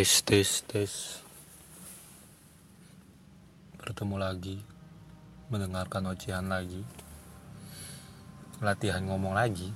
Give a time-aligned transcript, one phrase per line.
[0.00, 0.92] tes tes tes
[3.76, 4.56] bertemu lagi.
[5.52, 6.80] Mendengarkan ocehan lagi.
[8.64, 9.68] Latihan ngomong lagi.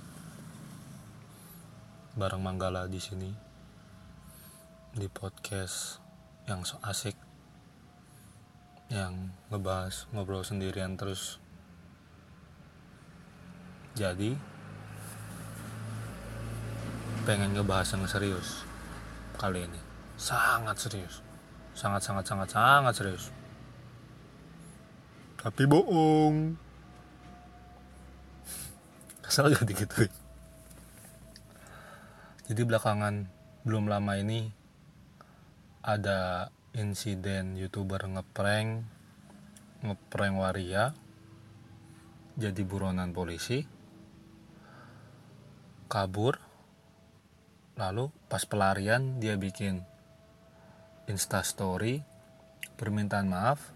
[2.17, 3.29] Bareng Manggala di sini.
[4.97, 6.01] Di podcast
[6.49, 7.21] yang so asik.
[8.89, 11.37] Yang ngebahas ngobrol sendirian terus.
[13.93, 14.33] Jadi
[17.29, 18.65] pengen ngebahas yang serius
[19.37, 21.23] kali ini sangat serius.
[21.75, 23.25] Sangat sangat sangat sangat serius.
[25.39, 26.57] Tapi bohong.
[29.25, 30.13] Kesel gak digituin
[32.45, 33.25] jadi belakangan
[33.65, 34.53] belum lama ini
[35.81, 38.85] ada insiden youtuber ngeprank
[39.81, 40.93] ngeprank waria
[42.37, 43.65] jadi buronan polisi
[45.89, 46.37] kabur
[47.81, 49.81] lalu pas pelarian dia bikin
[51.07, 52.01] insta story
[52.75, 53.75] permintaan maaf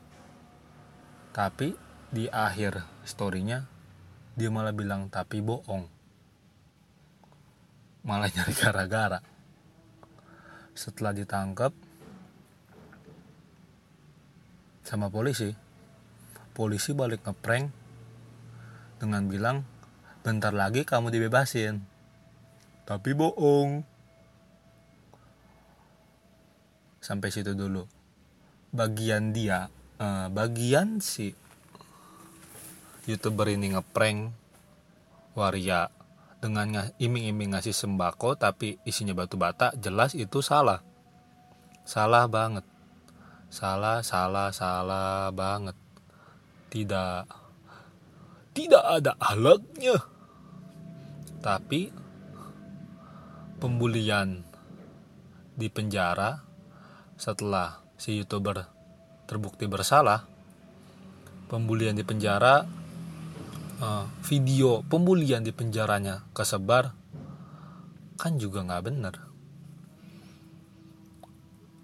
[1.33, 1.77] tapi
[2.09, 3.69] di akhir storynya
[4.39, 5.91] dia malah bilang tapi bohong.
[8.07, 9.19] Malah nyari gara-gara.
[10.79, 11.75] Setelah ditangkap
[14.87, 15.53] sama polisi
[16.57, 17.67] polisi balik ngeprank
[18.99, 19.67] dengan bilang
[20.23, 21.83] bentar lagi kamu dibebasin.
[22.83, 23.83] Tapi bohong
[27.09, 27.89] sampai situ dulu.
[28.69, 31.33] Bagian dia uh, bagian si
[33.09, 34.37] youtuber ini ngeprank
[35.33, 35.89] waria
[36.45, 40.85] dengan iming-iming ngasih sembako tapi isinya batu bata jelas itu salah.
[41.89, 42.69] Salah banget.
[43.49, 45.81] Salah salah salah banget.
[46.69, 47.25] Tidak
[48.53, 49.97] tidak ada alatnya.
[51.41, 51.89] Tapi
[53.57, 54.45] pembulian
[55.57, 56.48] di penjara
[57.19, 58.71] setelah si youtuber
[59.27, 60.23] terbukti bersalah
[61.51, 62.63] pembulian di penjara
[63.83, 66.95] uh, video pembulian di penjaranya kesebar
[68.19, 69.15] kan juga nggak bener.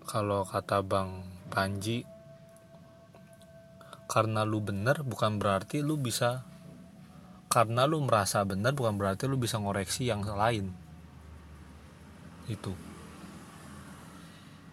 [0.07, 2.07] Kalau kata bang Panji
[4.11, 6.47] karena lu bener bukan berarti lu bisa
[7.51, 10.71] karena lu merasa bener bukan berarti lu bisa ngoreksi yang lain.
[12.51, 12.94] Itu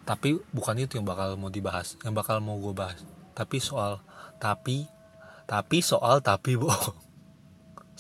[0.02, 2.98] tapi bukan itu yang bakal mau dibahas yang bakal mau gue bahas.
[3.38, 4.02] Tapi soal
[4.42, 4.90] tapi
[5.46, 6.98] tapi soal tapi bohong.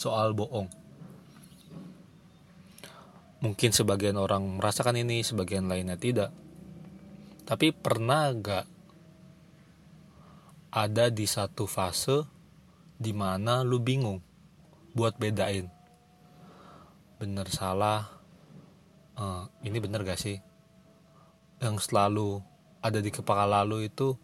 [0.01, 0.65] Soal bohong.
[3.45, 6.33] Mungkin sebagian orang merasakan ini sebagian lainnya tidak.
[7.45, 8.65] Tapi pernah gak
[10.73, 12.25] ada di satu fase
[12.97, 14.25] di mana lu bingung
[14.97, 15.69] buat bedain?
[17.21, 18.09] Bener salah?
[19.13, 20.41] Uh, ini bener gak sih
[21.61, 22.41] yang selalu
[22.81, 24.17] ada di kepala lalu itu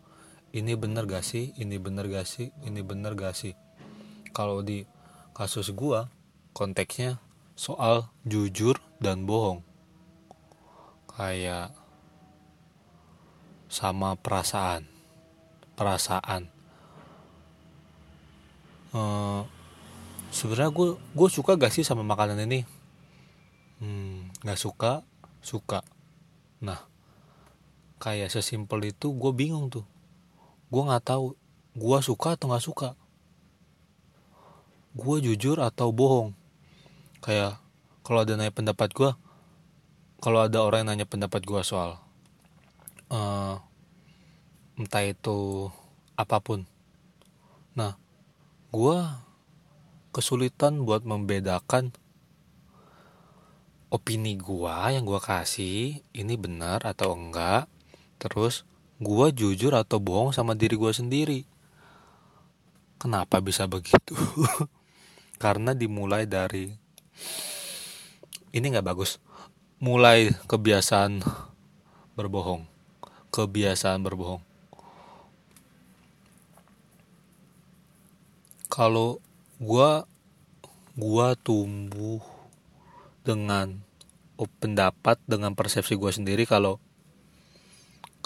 [0.57, 1.53] ini bener gak sih?
[1.53, 2.49] Ini bener gak sih?
[2.65, 3.53] Ini bener gak sih?
[4.33, 4.83] Kalau di
[5.37, 6.09] kasus gua
[6.57, 7.21] konteksnya
[7.53, 9.61] soal jujur dan bohong.
[11.13, 11.77] Kayak
[13.69, 14.89] sama perasaan.
[15.77, 16.49] Perasaan.
[18.97, 19.45] Uh,
[20.33, 22.65] sebenarnya gue gue suka gak sih sama makanan ini?
[23.77, 25.05] Hmm, nggak suka
[25.37, 25.85] suka.
[26.65, 26.86] Nah
[27.97, 29.85] kayak sesimpel itu gue bingung tuh.
[30.69, 31.33] Gue nggak tahu
[31.77, 32.89] gue suka atau nggak suka.
[34.97, 36.33] Gue jujur atau bohong.
[37.21, 37.61] Kayak
[38.01, 39.11] kalau ada nanya pendapat gue
[40.17, 42.01] kalau ada orang yang nanya pendapat gue soal
[43.13, 43.61] uh,
[44.79, 45.69] entah itu
[46.17, 46.65] apa pun.
[47.77, 47.99] Nah
[48.73, 48.97] gue
[50.15, 51.93] kesulitan buat membedakan
[53.87, 57.71] opini gua yang gua kasih ini benar atau enggak
[58.17, 58.65] terus
[58.97, 61.39] gue jujur atau bohong sama diri gue sendiri.
[62.97, 64.17] Kenapa bisa begitu?
[65.43, 66.73] Karena dimulai dari
[68.53, 69.21] ini nggak bagus.
[69.77, 71.21] Mulai kebiasaan
[72.17, 72.65] berbohong.
[73.29, 74.41] Kebiasaan berbohong.
[78.65, 79.21] Kalau
[79.61, 79.89] gue
[80.97, 82.25] gua tumbuh
[83.21, 83.85] dengan
[84.37, 86.81] pendapat dengan persepsi gue sendiri kalau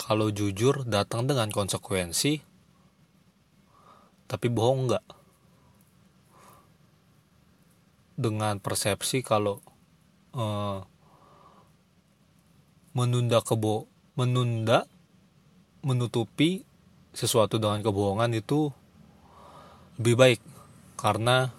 [0.01, 2.41] kalau jujur datang dengan konsekuensi
[4.25, 5.05] tapi bohong enggak
[8.17, 9.61] dengan persepsi kalau
[10.33, 10.81] uh,
[12.97, 13.85] menunda kebo
[14.17, 14.89] menunda
[15.81, 16.67] menutupi
[17.11, 18.71] sesuatu dengan kebohongan itu
[19.99, 20.41] lebih baik.
[20.95, 21.49] Karena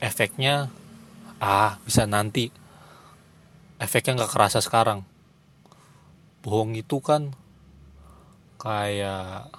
[0.00, 0.72] efeknya
[1.38, 2.48] ah bisa nanti.
[3.76, 5.04] Efeknya nggak kerasa sekarang.
[6.42, 7.34] Bohong itu kan
[8.62, 9.50] kayak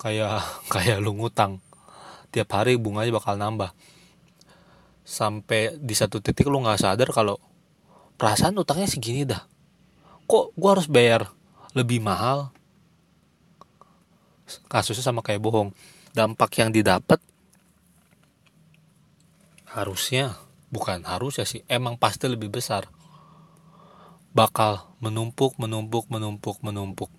[0.00, 0.40] kayak
[0.72, 1.60] kayak lu ngutang.
[2.32, 3.76] Tiap hari bunganya bakal nambah.
[5.04, 7.36] Sampai di satu titik lu nggak sadar kalau
[8.16, 9.44] perasaan utangnya segini dah.
[10.24, 11.28] Kok gua harus bayar
[11.76, 12.52] lebih mahal?
[14.68, 15.72] Kasusnya sama kayak bohong.
[16.12, 17.20] Dampak yang didapat
[19.68, 20.34] harusnya
[20.72, 22.88] bukan harusnya sih emang pasti lebih besar
[24.38, 27.10] bakal menumpuk menumpuk menumpuk menumpuk.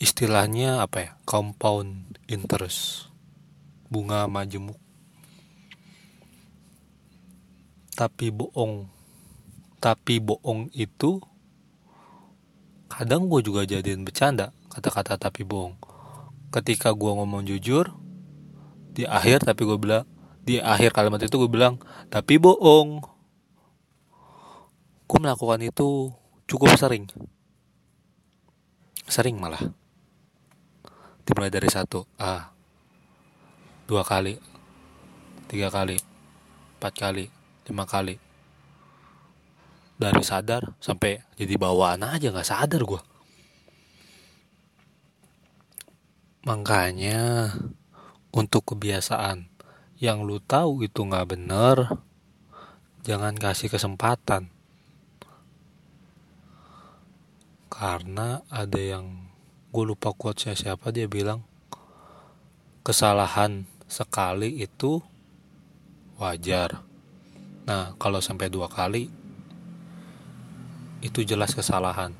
[0.00, 1.10] Istilahnya apa ya?
[1.28, 3.12] Compound interest.
[3.92, 4.80] Bunga majemuk
[7.94, 8.90] tapi bohong
[9.78, 11.22] tapi bohong itu
[12.90, 15.78] kadang gue juga jadiin bercanda kata-kata tapi bohong
[16.50, 17.94] ketika gue ngomong jujur
[18.90, 20.06] di akhir tapi gue bilang
[20.42, 21.78] di akhir kalimat itu gue bilang
[22.10, 23.13] tapi bohong
[25.04, 26.12] gue melakukan itu
[26.48, 27.08] cukup sering.
[29.04, 29.60] Sering malah.
[31.24, 32.52] Dimulai dari satu ah
[33.88, 34.36] dua kali.
[35.48, 35.96] Tiga kali.
[36.80, 37.26] Empat kali.
[37.68, 38.16] Lima kali.
[39.94, 43.14] Dari sadar sampai jadi bawaan aja nggak sadar gue
[46.44, 47.48] makanya
[48.28, 49.48] untuk kebiasaan
[49.96, 52.04] yang lu tahu itu nggak bener
[53.00, 54.52] jangan kasih kesempatan
[57.74, 59.26] karena ada yang
[59.74, 61.42] gue lupa quotesnya siapa dia bilang
[62.86, 65.02] kesalahan sekali itu
[66.22, 66.86] wajar.
[67.66, 69.10] Nah kalau sampai dua kali
[71.02, 72.14] itu jelas kesalahan.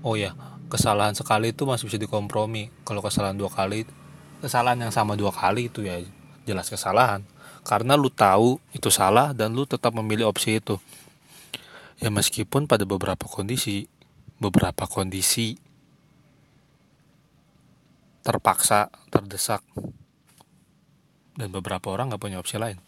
[0.00, 0.32] Oh ya
[0.72, 2.72] kesalahan sekali itu masih bisa dikompromi.
[2.88, 3.84] Kalau kesalahan dua kali
[4.40, 6.00] kesalahan yang sama dua kali itu ya
[6.48, 7.20] jelas kesalahan.
[7.64, 10.80] Karena lu tahu itu salah dan lu tetap memilih opsi itu.
[12.00, 13.88] Ya meskipun pada beberapa kondisi
[14.38, 15.56] beberapa kondisi
[18.24, 19.60] terpaksa, terdesak,
[21.36, 22.80] dan beberapa orang nggak punya opsi lain.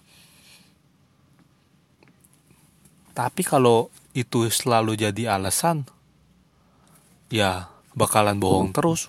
[3.16, 5.88] Tapi kalau itu selalu jadi alasan,
[7.32, 9.08] ya bakalan bohong terus.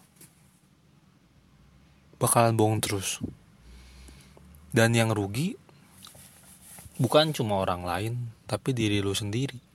[2.18, 3.20] Bakalan bohong terus.
[4.72, 5.60] Dan yang rugi
[7.00, 8.14] bukan cuma orang lain,
[8.48, 9.67] tapi diri lu sendiri.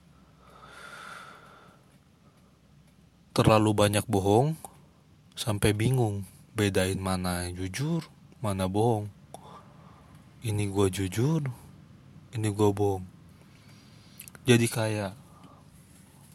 [3.33, 4.61] Terlalu banyak bohong
[5.33, 8.05] sampai bingung bedain mana jujur
[8.45, 9.09] mana bohong.
[10.45, 11.49] Ini gue jujur
[12.37, 13.05] ini gue bohong.
[14.45, 15.17] Jadi kayak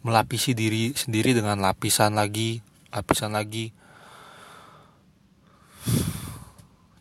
[0.01, 3.69] melapisi diri sendiri dengan lapisan lagi lapisan lagi.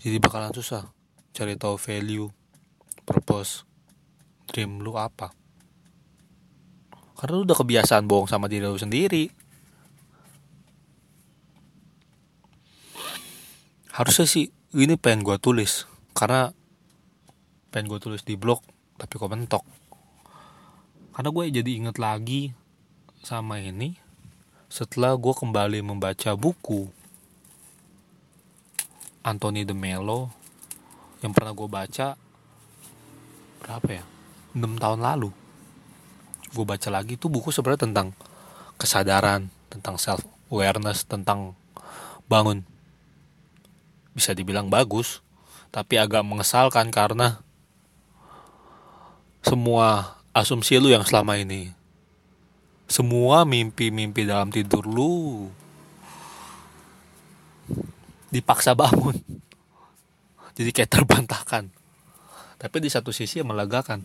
[0.04, 0.92] Jadi bakalan susah
[1.32, 2.28] cari tahu value
[3.08, 3.64] purpose
[4.44, 5.32] dream lu apa.
[7.16, 9.32] Karena lu udah kebiasaan bohong sama diri lu sendiri
[13.96, 15.88] harusnya sih ini pengen gue tulis.
[16.12, 16.52] Karena
[17.72, 18.60] pengen gue tulis di blog
[19.00, 19.64] tapi kok mentok.
[21.16, 22.52] Karena gue jadi inget lagi
[23.24, 23.96] sama ini
[24.68, 26.92] setelah gue kembali membaca buku
[29.24, 30.28] Anthony de Mello
[31.24, 32.20] yang pernah gue baca
[33.64, 34.04] berapa ya?
[34.52, 35.32] 6 tahun lalu.
[36.52, 38.08] Gue baca lagi tuh buku sebenarnya tentang
[38.76, 40.20] kesadaran tentang self
[40.52, 41.56] awareness tentang
[42.28, 42.75] bangun
[44.16, 45.20] bisa dibilang bagus,
[45.68, 47.44] tapi agak mengesalkan karena
[49.44, 51.76] semua asumsi lu yang selama ini,
[52.88, 55.52] semua mimpi-mimpi dalam tidur lu
[58.32, 59.20] dipaksa bangun.
[60.56, 61.68] Jadi kayak terbantahkan.
[62.56, 64.00] Tapi di satu sisi melegakan.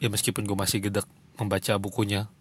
[0.00, 1.04] Ya meskipun gue masih gedek
[1.36, 2.32] membaca bukunya,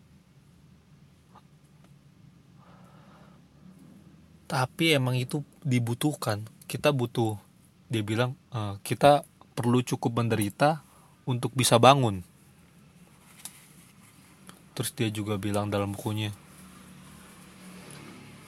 [4.50, 6.42] tapi emang itu dibutuhkan.
[6.66, 7.38] Kita butuh
[7.86, 9.22] dia bilang e, kita
[9.54, 10.82] perlu cukup menderita
[11.30, 12.26] untuk bisa bangun.
[14.74, 16.34] Terus dia juga bilang dalam bukunya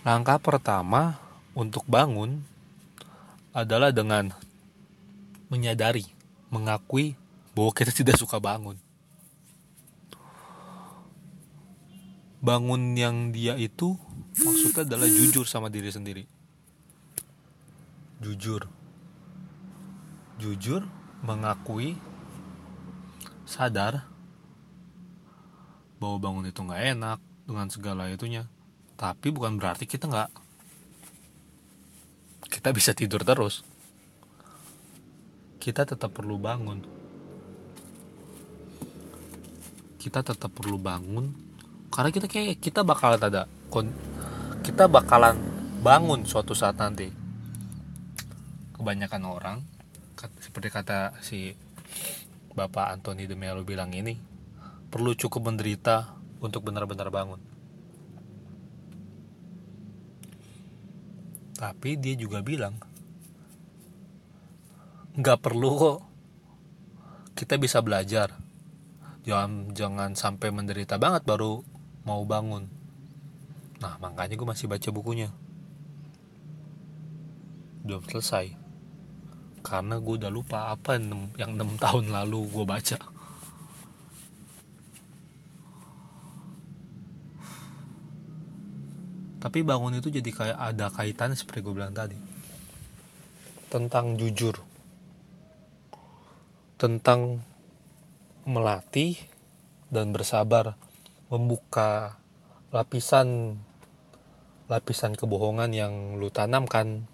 [0.02, 1.22] langkah pertama
[1.54, 2.42] untuk bangun
[3.54, 4.34] adalah dengan
[5.54, 6.10] menyadari
[6.50, 7.14] mengakui
[7.54, 8.80] bahwa kita tidak suka bangun
[12.42, 13.96] bangun yang dia itu
[14.42, 16.26] maksudnya adalah jujur sama diri sendiri.
[18.18, 18.66] Jujur.
[20.42, 20.90] Jujur
[21.22, 22.02] mengakui
[23.46, 24.10] sadar
[26.02, 28.50] bahwa bangun itu nggak enak dengan segala itunya.
[28.98, 30.30] Tapi bukan berarti kita nggak
[32.50, 33.62] kita bisa tidur terus.
[35.62, 36.82] Kita tetap perlu bangun.
[40.02, 41.51] Kita tetap perlu bangun
[41.92, 43.52] karena kita kayak kita bakalan ada
[44.64, 45.36] kita bakalan
[45.84, 47.12] bangun suatu saat nanti.
[48.78, 49.58] Kebanyakan orang
[50.40, 51.52] seperti kata si
[52.54, 54.16] Bapak Anthony de Melo bilang ini
[54.88, 57.42] perlu cukup menderita untuk benar-benar bangun.
[61.58, 62.78] Tapi dia juga bilang
[65.18, 66.00] nggak perlu kok.
[67.36, 68.38] Kita bisa belajar.
[69.26, 71.71] Jangan jangan sampai menderita banget baru
[72.06, 72.66] mau bangun.
[73.82, 75.30] Nah makanya gue masih baca bukunya.
[77.82, 78.54] Belum selesai.
[79.62, 80.98] Karena gue udah lupa apa
[81.38, 82.98] yang enam tahun lalu gue baca.
[89.42, 92.14] Tapi bangun itu jadi kayak ada kaitan seperti gue bilang tadi.
[93.74, 94.62] Tentang jujur.
[96.78, 97.42] Tentang
[98.46, 99.18] melatih
[99.90, 100.78] dan bersabar
[101.32, 102.20] membuka
[102.76, 103.56] lapisan
[104.68, 107.08] lapisan kebohongan yang lu tanamkan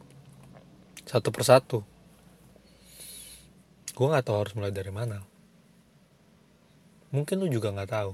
[1.05, 1.85] satu persatu.
[3.93, 5.21] Gue nggak tahu harus mulai dari mana.
[7.13, 8.11] Mungkin lu juga nggak tahu.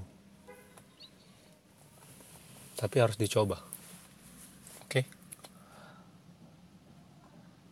[2.76, 3.60] Tapi harus dicoba.
[4.84, 4.88] Oke?
[4.88, 5.04] Okay?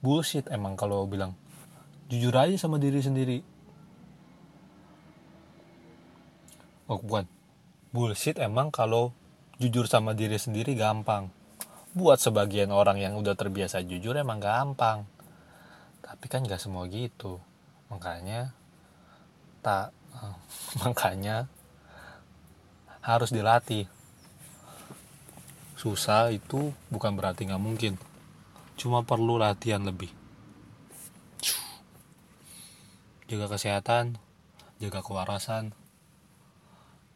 [0.01, 1.37] bullshit emang kalau bilang.
[2.13, 3.41] Jujur aja sama diri sendiri.
[6.93, 7.25] Oh bukan
[7.93, 9.13] bullshit emang kalau
[9.61, 11.29] jujur sama diri sendiri gampang.
[11.93, 15.05] Buat sebagian orang yang udah terbiasa jujur emang gampang.
[16.01, 17.39] Tapi kan gak semua gitu.
[17.93, 18.57] Makanya
[19.61, 19.93] tak
[20.83, 21.47] makanya
[23.05, 23.85] harus dilatih.
[25.77, 27.95] Susah itu bukan berarti nggak mungkin.
[28.81, 30.11] Cuma perlu latihan lebih.
[33.29, 34.17] Jaga kesehatan
[34.83, 35.71] jaga kewarasan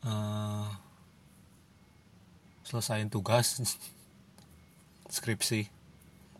[0.06, 0.70] uh,
[2.62, 3.58] selesain tugas
[5.14, 5.70] skripsi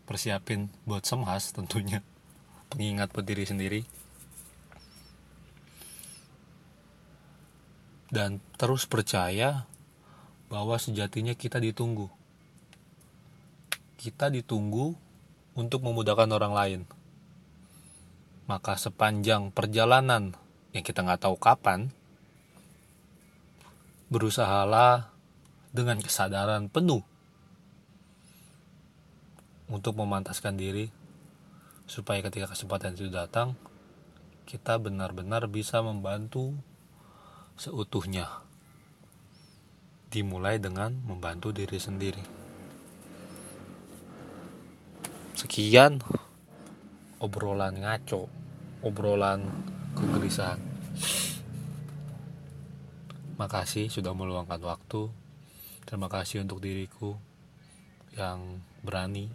[0.07, 1.99] persiapin buat semhas tentunya
[2.71, 3.81] pengingat buat diri sendiri.
[8.07, 9.67] Dan terus percaya
[10.47, 12.07] bahwa sejatinya kita ditunggu.
[13.99, 14.95] Kita ditunggu
[15.59, 16.81] untuk memudahkan orang lain.
[18.47, 20.31] Maka sepanjang perjalanan
[20.71, 21.91] yang kita nggak tahu kapan
[24.07, 25.11] berusahalah
[25.75, 27.03] dengan kesadaran penuh
[29.67, 30.87] untuk memantaskan diri
[31.87, 33.59] supaya ketika kesempatan itu datang
[34.47, 36.55] kita benar-benar bisa membantu
[37.59, 38.47] seutuhnya.
[40.07, 42.23] Dimulai dengan membantu diri sendiri.
[45.35, 45.99] Sekian
[47.19, 48.31] obrolan ngaco
[48.87, 49.43] obrolan
[49.99, 50.61] kegelisahan
[53.37, 55.13] Makasih sudah meluangkan waktu.
[55.85, 57.15] Terima kasih untuk diriku
[58.17, 59.29] yang berani,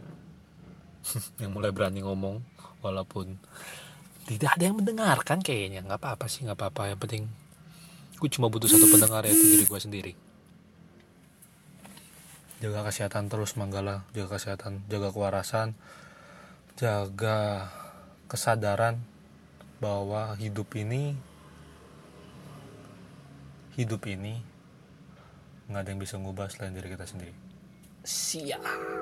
[1.40, 2.42] yang mulai berani ngomong,
[2.82, 3.38] walaupun
[4.26, 5.87] tidak ada yang mendengarkan kayaknya.
[5.87, 6.92] Nggak apa-apa sih, nggak apa-apa.
[6.94, 7.25] Yang penting,
[8.18, 10.12] gue cuma butuh satu pendengar yaitu diri gue sendiri.
[12.62, 15.75] Jaga kesehatan terus Manggala, jaga kesehatan, jaga kewarasan,
[16.78, 17.71] jaga
[18.30, 19.02] kesadaran
[19.82, 21.18] bahwa hidup ini
[23.72, 24.36] hidup ini
[25.72, 27.32] nggak ada yang bisa ngubah selain diri kita sendiri.
[28.04, 29.01] Siap.